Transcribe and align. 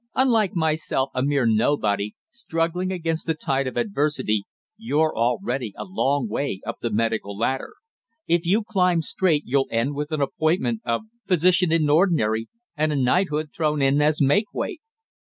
Unlike 0.15 0.55
myself, 0.55 1.11
a 1.13 1.21
mere 1.21 1.45
nobody, 1.45 2.13
struggling 2.31 2.91
against 2.91 3.27
the 3.27 3.35
tide 3.35 3.67
of 3.67 3.77
adversity, 3.77 4.45
you're 4.75 5.15
already 5.15 5.75
a 5.77 5.83
long 5.85 6.27
way 6.27 6.59
up 6.65 6.77
the 6.81 6.89
medical 6.89 7.37
ladder. 7.37 7.73
If 8.25 8.43
you 8.43 8.63
climb 8.63 9.03
straight 9.03 9.43
you'll 9.45 9.67
end 9.69 9.93
with 9.93 10.11
an 10.11 10.19
appointment 10.19 10.81
of 10.85 11.03
Physician 11.27 11.71
in 11.71 11.87
Ordinary 11.87 12.47
and 12.75 12.91
a 12.91 12.95
knighthood 12.95 13.51
thrown 13.55 13.79
in 13.83 14.01
as 14.01 14.19
makeweight. 14.23 14.81